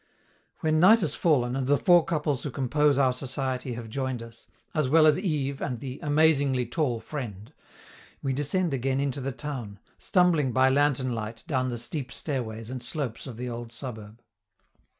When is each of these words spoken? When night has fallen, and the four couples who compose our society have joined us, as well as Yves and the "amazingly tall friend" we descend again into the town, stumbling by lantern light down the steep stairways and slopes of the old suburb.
When 0.61 0.79
night 0.79 1.01
has 1.01 1.13
fallen, 1.13 1.55
and 1.55 1.67
the 1.67 1.77
four 1.77 2.03
couples 2.03 2.41
who 2.41 2.49
compose 2.49 2.97
our 2.97 3.13
society 3.13 3.73
have 3.75 3.87
joined 3.87 4.23
us, 4.23 4.47
as 4.73 4.89
well 4.89 5.05
as 5.05 5.19
Yves 5.19 5.61
and 5.61 5.79
the 5.79 5.99
"amazingly 6.01 6.65
tall 6.65 6.99
friend" 6.99 7.53
we 8.23 8.33
descend 8.33 8.73
again 8.73 8.99
into 8.99 9.21
the 9.21 9.31
town, 9.31 9.77
stumbling 9.99 10.53
by 10.53 10.69
lantern 10.69 11.13
light 11.13 11.43
down 11.45 11.69
the 11.69 11.77
steep 11.77 12.11
stairways 12.11 12.71
and 12.71 12.81
slopes 12.81 13.27
of 13.27 13.37
the 13.37 13.47
old 13.47 13.71
suburb. 13.71 14.23